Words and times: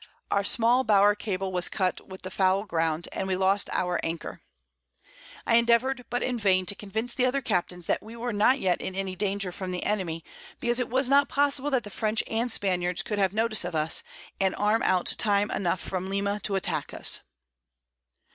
Our 0.31 0.43
small 0.43 0.83
Bower 0.83 1.13
Cable 1.13 1.51
was 1.51 1.69
cut 1.69 2.07
with 2.07 2.23
the 2.23 2.31
foul 2.31 2.63
Ground, 2.65 3.07
and 3.11 3.27
we 3.27 3.35
lost 3.35 3.69
our 3.71 3.99
Anchor. 4.01 4.41
I 5.45 5.57
endeavour'd, 5.57 6.05
but 6.09 6.23
in 6.23 6.39
vain, 6.39 6.65
to 6.65 6.73
convince 6.73 7.13
the 7.13 7.27
other 7.27 7.39
Captains 7.43 7.85
that 7.85 8.01
we 8.01 8.15
were 8.15 8.33
not 8.33 8.59
yet 8.59 8.81
in 8.81 8.95
any 8.95 9.15
danger 9.15 9.51
from 9.51 9.69
the 9.69 9.83
Enemy, 9.83 10.25
because 10.59 10.79
it 10.79 10.89
was 10.89 11.07
not 11.07 11.29
possible 11.29 11.69
that 11.69 11.83
the 11.83 11.91
French 11.91 12.23
and 12.25 12.51
Spaniards 12.51 13.03
could 13.03 13.19
have 13.19 13.31
Notice 13.31 13.63
of 13.63 13.75
us, 13.75 14.01
and 14.39 14.55
arm 14.55 14.81
out 14.81 15.13
time 15.19 15.51
enough 15.51 15.79
from 15.79 16.09
Lima 16.09 16.39
to 16.45 16.55
attack 16.55 16.95
us. 16.95 17.21